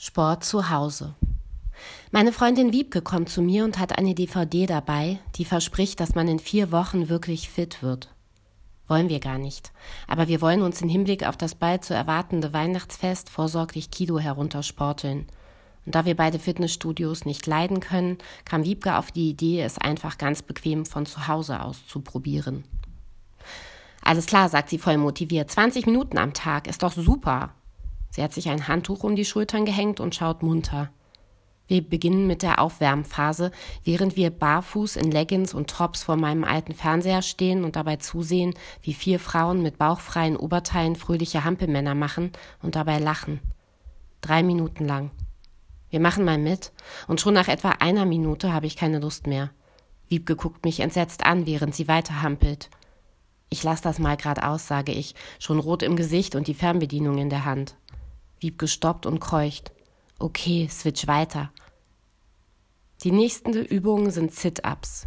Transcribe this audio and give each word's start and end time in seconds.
Sport 0.00 0.44
zu 0.44 0.70
Hause. 0.70 1.16
Meine 2.12 2.32
Freundin 2.32 2.72
Wiebke 2.72 3.02
kommt 3.02 3.30
zu 3.30 3.42
mir 3.42 3.64
und 3.64 3.80
hat 3.80 3.98
eine 3.98 4.14
DVD 4.14 4.66
dabei, 4.66 5.18
die 5.34 5.44
verspricht, 5.44 5.98
dass 5.98 6.14
man 6.14 6.28
in 6.28 6.38
vier 6.38 6.70
Wochen 6.70 7.08
wirklich 7.08 7.50
fit 7.50 7.82
wird. 7.82 8.08
Wollen 8.86 9.08
wir 9.08 9.18
gar 9.18 9.38
nicht. 9.38 9.72
Aber 10.06 10.28
wir 10.28 10.40
wollen 10.40 10.62
uns 10.62 10.80
im 10.82 10.88
Hinblick 10.88 11.26
auf 11.26 11.36
das 11.36 11.56
bald 11.56 11.84
zu 11.84 11.94
erwartende 11.94 12.52
Weihnachtsfest 12.52 13.28
vorsorglich 13.28 13.90
Kilo 13.90 14.20
heruntersporteln. 14.20 15.26
Und 15.84 15.94
da 15.96 16.04
wir 16.04 16.14
beide 16.14 16.38
Fitnessstudios 16.38 17.24
nicht 17.24 17.44
leiden 17.48 17.80
können, 17.80 18.18
kam 18.44 18.62
Wiebke 18.62 18.98
auf 18.98 19.10
die 19.10 19.30
Idee, 19.30 19.62
es 19.62 19.78
einfach 19.78 20.16
ganz 20.16 20.42
bequem 20.42 20.86
von 20.86 21.06
zu 21.06 21.26
Hause 21.26 21.60
aus 21.60 21.84
zu 21.88 22.02
probieren. 22.02 22.62
Alles 24.00 24.26
klar, 24.26 24.48
sagt 24.48 24.70
sie 24.70 24.78
voll 24.78 24.96
motiviert. 24.96 25.50
20 25.50 25.86
Minuten 25.86 26.18
am 26.18 26.34
Tag 26.34 26.68
ist 26.68 26.84
doch 26.84 26.92
super. 26.92 27.52
Sie 28.10 28.22
hat 28.22 28.32
sich 28.32 28.48
ein 28.48 28.68
Handtuch 28.68 29.04
um 29.04 29.16
die 29.16 29.24
Schultern 29.24 29.64
gehängt 29.64 30.00
und 30.00 30.14
schaut 30.14 30.42
munter. 30.42 30.90
Wir 31.68 31.86
beginnen 31.86 32.26
mit 32.26 32.42
der 32.42 32.60
Aufwärmphase, 32.60 33.52
während 33.84 34.16
wir 34.16 34.30
barfuß 34.30 34.96
in 34.96 35.10
Leggings 35.10 35.52
und 35.52 35.68
Tops 35.68 36.02
vor 36.02 36.16
meinem 36.16 36.44
alten 36.44 36.74
Fernseher 36.74 37.20
stehen 37.20 37.62
und 37.62 37.76
dabei 37.76 37.96
zusehen, 37.96 38.54
wie 38.80 38.94
vier 38.94 39.20
Frauen 39.20 39.62
mit 39.62 39.76
bauchfreien 39.76 40.36
Oberteilen 40.36 40.96
fröhliche 40.96 41.44
Hampelmänner 41.44 41.94
machen 41.94 42.32
und 42.62 42.74
dabei 42.74 42.98
lachen. 42.98 43.40
Drei 44.22 44.42
Minuten 44.42 44.86
lang. 44.86 45.10
Wir 45.90 46.00
machen 46.00 46.24
mal 46.24 46.38
mit, 46.38 46.72
und 47.06 47.20
schon 47.20 47.34
nach 47.34 47.48
etwa 47.48 47.70
einer 47.80 48.06
Minute 48.06 48.52
habe 48.52 48.66
ich 48.66 48.76
keine 48.76 48.98
Lust 48.98 49.26
mehr. 49.26 49.50
Wiebke 50.08 50.36
guckt 50.36 50.64
mich 50.64 50.80
entsetzt 50.80 51.24
an, 51.26 51.46
während 51.46 51.74
sie 51.74 51.86
weiterhampelt. 51.86 52.70
Ich 53.50 53.62
lass 53.62 53.82
das 53.82 53.98
mal 53.98 54.16
grad 54.16 54.42
aus, 54.42 54.66
sage 54.66 54.92
ich, 54.92 55.14
schon 55.38 55.58
rot 55.58 55.82
im 55.82 55.96
Gesicht 55.96 56.34
und 56.34 56.46
die 56.46 56.54
Fernbedienung 56.54 57.18
in 57.18 57.30
der 57.30 57.44
Hand. 57.44 57.76
Wiebke 58.40 58.68
stoppt 58.68 59.06
und 59.06 59.20
keucht. 59.20 59.72
Okay, 60.18 60.68
switch 60.70 61.06
weiter. 61.06 61.50
Die 63.04 63.12
nächsten 63.12 63.52
Übungen 63.52 64.10
sind 64.10 64.34
Sit-Ups. 64.34 65.06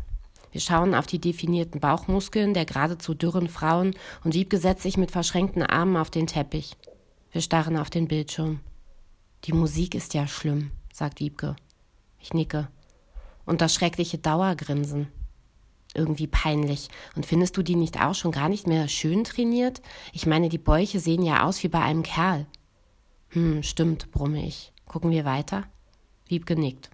Wir 0.51 0.61
schauen 0.61 0.95
auf 0.95 1.07
die 1.07 1.19
definierten 1.19 1.79
Bauchmuskeln 1.79 2.53
der 2.53 2.65
geradezu 2.65 3.13
dürren 3.13 3.47
Frauen 3.47 3.95
und 4.23 4.33
Wiebke 4.33 4.57
setzt 4.57 4.83
sich 4.83 4.97
mit 4.97 5.11
verschränkten 5.11 5.63
Armen 5.63 5.97
auf 5.97 6.09
den 6.09 6.27
Teppich. 6.27 6.75
Wir 7.31 7.41
starren 7.41 7.77
auf 7.77 7.89
den 7.89 8.07
Bildschirm. 8.07 8.59
Die 9.45 9.53
Musik 9.53 9.95
ist 9.95 10.13
ja 10.13 10.27
schlimm, 10.27 10.71
sagt 10.93 11.19
Wiebke. 11.19 11.55
Ich 12.19 12.33
nicke. 12.33 12.67
Und 13.45 13.61
das 13.61 13.73
schreckliche 13.73 14.17
Dauergrinsen. 14.17 15.07
Irgendwie 15.93 16.27
peinlich. 16.27 16.89
Und 17.15 17.25
findest 17.25 17.57
du 17.57 17.63
die 17.63 17.75
nicht 17.75 17.99
auch 17.99 18.15
schon 18.15 18.31
gar 18.31 18.49
nicht 18.49 18.67
mehr 18.67 18.87
schön 18.87 19.23
trainiert? 19.23 19.81
Ich 20.13 20.25
meine, 20.25 20.47
die 20.47 20.57
Bäuche 20.57 20.99
sehen 20.99 21.23
ja 21.23 21.45
aus 21.45 21.63
wie 21.63 21.67
bei 21.69 21.81
einem 21.81 22.03
Kerl. 22.03 22.45
Hm, 23.31 23.63
stimmt, 23.63 24.11
brumme 24.11 24.45
ich. 24.45 24.73
Gucken 24.85 25.11
wir 25.11 25.25
weiter? 25.25 25.63
Wiebke 26.27 26.55
nickt. 26.55 26.89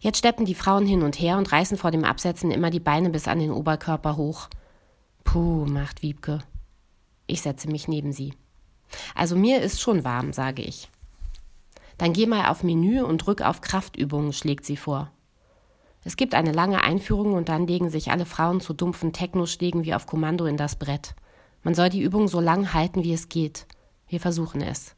Jetzt 0.00 0.18
steppen 0.18 0.46
die 0.46 0.54
Frauen 0.54 0.86
hin 0.86 1.02
und 1.02 1.18
her 1.20 1.36
und 1.36 1.50
reißen 1.50 1.76
vor 1.76 1.90
dem 1.90 2.04
Absetzen 2.04 2.50
immer 2.50 2.70
die 2.70 2.80
Beine 2.80 3.10
bis 3.10 3.28
an 3.28 3.38
den 3.40 3.50
Oberkörper 3.50 4.16
hoch. 4.16 4.48
Puh, 5.24 5.66
macht 5.66 6.02
Wiebke. 6.02 6.38
Ich 7.26 7.42
setze 7.42 7.68
mich 7.68 7.88
neben 7.88 8.12
sie. 8.12 8.34
Also 9.14 9.36
mir 9.36 9.60
ist 9.60 9.80
schon 9.80 10.04
warm, 10.04 10.32
sage 10.32 10.62
ich. 10.62 10.88
Dann 11.98 12.12
geh 12.12 12.26
mal 12.26 12.48
auf 12.48 12.62
Menü 12.62 13.02
und 13.02 13.18
drück 13.18 13.42
auf 13.42 13.60
Kraftübungen, 13.60 14.32
schlägt 14.32 14.64
sie 14.64 14.76
vor. 14.76 15.10
Es 16.04 16.16
gibt 16.16 16.34
eine 16.34 16.52
lange 16.52 16.84
Einführung 16.84 17.32
und 17.32 17.48
dann 17.48 17.66
legen 17.66 17.90
sich 17.90 18.12
alle 18.12 18.26
Frauen 18.26 18.60
zu 18.60 18.74
dumpfen 18.74 19.12
Techno-Schlägen 19.12 19.84
wie 19.84 19.94
auf 19.94 20.06
Kommando 20.06 20.46
in 20.46 20.56
das 20.56 20.76
Brett. 20.76 21.16
Man 21.64 21.74
soll 21.74 21.88
die 21.88 22.02
Übung 22.02 22.28
so 22.28 22.38
lang 22.38 22.72
halten, 22.74 23.02
wie 23.02 23.12
es 23.12 23.28
geht. 23.28 23.66
Wir 24.06 24.20
versuchen 24.20 24.60
es. 24.60 24.94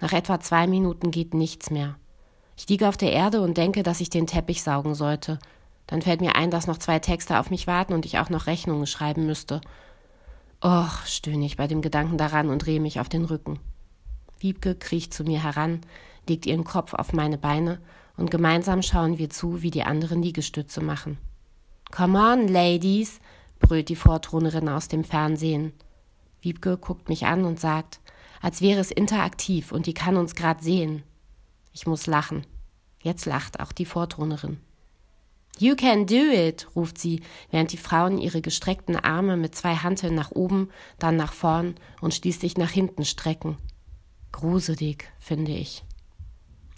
Nach 0.00 0.12
etwa 0.12 0.40
zwei 0.40 0.66
Minuten 0.66 1.10
geht 1.10 1.34
nichts 1.34 1.70
mehr. 1.70 1.96
Ich 2.56 2.68
liege 2.68 2.88
auf 2.88 2.96
der 2.96 3.12
Erde 3.12 3.40
und 3.40 3.56
denke, 3.56 3.82
dass 3.82 4.00
ich 4.00 4.10
den 4.10 4.26
Teppich 4.26 4.62
saugen 4.62 4.94
sollte. 4.94 5.38
Dann 5.86 6.02
fällt 6.02 6.20
mir 6.20 6.36
ein, 6.36 6.50
dass 6.50 6.66
noch 6.66 6.78
zwei 6.78 6.98
Texte 6.98 7.38
auf 7.38 7.50
mich 7.50 7.66
warten 7.66 7.94
und 7.94 8.04
ich 8.04 8.18
auch 8.18 8.30
noch 8.30 8.46
Rechnungen 8.46 8.86
schreiben 8.86 9.26
müsste. 9.26 9.60
Och, 10.62 11.06
stöhne 11.06 11.46
ich 11.46 11.56
bei 11.56 11.66
dem 11.66 11.82
Gedanken 11.82 12.18
daran 12.18 12.50
und 12.50 12.66
drehe 12.66 12.80
mich 12.80 13.00
auf 13.00 13.08
den 13.08 13.24
Rücken. 13.24 13.60
Wiebke 14.40 14.74
kriecht 14.74 15.14
zu 15.14 15.24
mir 15.24 15.42
heran, 15.42 15.80
legt 16.28 16.46
ihren 16.46 16.64
Kopf 16.64 16.94
auf 16.94 17.12
meine 17.12 17.38
Beine 17.38 17.80
und 18.16 18.30
gemeinsam 18.30 18.82
schauen 18.82 19.18
wir 19.18 19.30
zu, 19.30 19.62
wie 19.62 19.70
die 19.70 19.84
anderen 19.84 20.22
Liegestütze 20.22 20.80
machen. 20.80 21.18
Come 21.90 22.18
on, 22.18 22.48
Ladies, 22.48 23.20
brüllt 23.60 23.88
die 23.88 23.96
Vortronerin 23.96 24.68
aus 24.68 24.88
dem 24.88 25.04
Fernsehen. 25.04 25.72
Wiebke 26.42 26.76
guckt 26.76 27.08
mich 27.08 27.24
an 27.26 27.44
und 27.44 27.58
sagt, 27.58 28.00
als 28.40 28.60
wäre 28.60 28.80
es 28.80 28.90
interaktiv 28.90 29.72
und 29.72 29.86
die 29.86 29.94
kann 29.94 30.16
uns 30.16 30.34
grad 30.34 30.62
sehen. 30.62 31.02
Ich 31.72 31.86
muss 31.86 32.06
lachen. 32.06 32.46
Jetzt 33.02 33.26
lacht 33.26 33.60
auch 33.60 33.72
die 33.72 33.84
Vorturnerin. 33.84 34.58
You 35.58 35.74
can 35.74 36.06
do 36.06 36.14
it, 36.14 36.68
ruft 36.76 36.98
sie, 36.98 37.20
während 37.50 37.72
die 37.72 37.78
Frauen 37.78 38.18
ihre 38.18 38.40
gestreckten 38.40 38.96
Arme 38.96 39.36
mit 39.36 39.56
zwei 39.56 39.74
Hanteln 39.74 40.14
nach 40.14 40.30
oben, 40.30 40.70
dann 41.00 41.16
nach 41.16 41.32
vorn 41.32 41.74
und 42.00 42.14
schließlich 42.14 42.56
nach 42.56 42.70
hinten 42.70 43.04
strecken. 43.04 43.56
Gruselig, 44.30 45.10
finde 45.18 45.52
ich. 45.52 45.84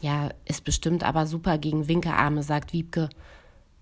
Ja, 0.01 0.31
ist 0.47 0.65
bestimmt 0.65 1.05
aber 1.05 1.27
super 1.27 1.59
gegen 1.59 1.89
Winkearme, 1.89 2.43
sagt 2.43 2.73
Wiebke. 2.73 3.11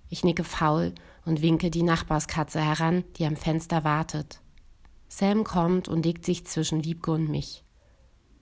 Ich 0.09 0.25
nicke 0.25 0.43
faul 0.43 0.95
und 1.25 1.43
winke 1.43 1.71
die 1.71 1.85
Nachbarskatze 1.85 2.61
heran, 2.61 3.05
die 3.17 3.27
am 3.27 3.37
Fenster 3.37 3.85
wartet. 3.85 4.41
Sam 5.09 5.45
kommt 5.45 5.87
und 5.89 6.05
legt 6.05 6.25
sich 6.25 6.45
zwischen 6.45 6.85
Wiebke 6.85 7.13
und 7.13 7.29
mich. 7.31 7.63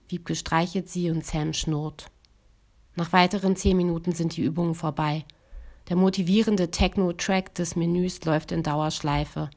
Wiebke 0.09 0.35
streichelt 0.35 0.89
sie 0.89 1.09
und 1.09 1.25
Sam 1.25 1.53
schnurrt. 1.53 2.09
Nach 2.95 3.13
weiteren 3.13 3.55
zehn 3.55 3.77
Minuten 3.77 4.13
sind 4.13 4.35
die 4.37 4.41
Übungen 4.41 4.75
vorbei. 4.75 5.25
Der 5.89 5.95
motivierende 5.95 6.71
Techno-Track 6.71 7.55
des 7.55 7.75
Menüs 7.75 8.23
läuft 8.25 8.51
in 8.51 8.63
Dauerschleife. 8.63 9.49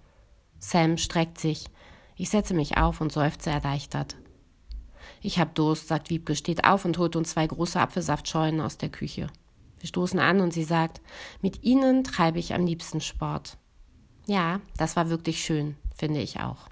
Sam 0.58 0.98
streckt 0.98 1.38
sich. 1.38 1.66
Ich 2.16 2.30
setze 2.30 2.54
mich 2.54 2.76
auf 2.76 3.00
und 3.00 3.12
seufze 3.12 3.50
erleichtert. 3.50 4.16
Ich 5.22 5.38
hab 5.38 5.54
Durst, 5.54 5.88
sagt 5.88 6.10
Wiebke, 6.10 6.36
steht 6.36 6.64
auf 6.64 6.84
und 6.84 6.98
holt 6.98 7.16
uns 7.16 7.30
zwei 7.30 7.46
große 7.46 7.80
Apfelsaftscheunen 7.80 8.60
aus 8.60 8.78
der 8.78 8.90
Küche. 8.90 9.28
Wir 9.78 9.88
stoßen 9.88 10.18
an 10.18 10.40
und 10.40 10.52
sie 10.52 10.64
sagt, 10.64 11.00
mit 11.40 11.62
Ihnen 11.64 12.04
treibe 12.04 12.38
ich 12.38 12.54
am 12.54 12.66
liebsten 12.66 13.00
Sport. 13.00 13.56
Ja, 14.26 14.60
das 14.76 14.96
war 14.96 15.08
wirklich 15.08 15.42
schön, 15.42 15.76
finde 15.96 16.20
ich 16.20 16.40
auch. 16.40 16.69